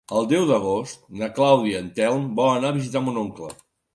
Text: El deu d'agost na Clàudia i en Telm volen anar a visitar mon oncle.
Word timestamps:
El 0.19 0.27
deu 0.29 0.45
d'agost 0.51 1.03
na 1.19 1.27
Clàudia 1.35 1.75
i 1.77 1.77
en 1.81 1.91
Telm 1.99 2.25
volen 2.39 2.57
anar 2.61 2.75
a 2.75 2.79
visitar 2.81 3.05
mon 3.09 3.21
oncle. 3.27 3.51